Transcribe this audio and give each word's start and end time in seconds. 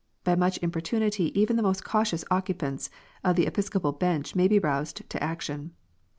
By 0.23 0.33
much 0.33 0.57
importunity 0.63 1.25
even 1.39 1.57
the 1.57 1.61
most 1.61 1.85
cautious 1.85 2.25
occupants 2.31 2.89
of 3.23 3.35
the 3.35 3.45
Episcopal 3.45 3.91
bench 3.91 4.33
may 4.33 4.47
be 4.47 4.57
roused 4.57 5.07
to 5.07 5.23
action. 5.23 5.75